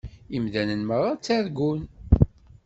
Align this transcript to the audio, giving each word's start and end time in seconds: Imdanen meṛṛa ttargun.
Imdanen 0.37 0.81
meṛṛa 0.87 1.13
ttargun. 1.19 1.81